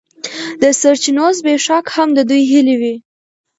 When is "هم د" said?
1.95-2.19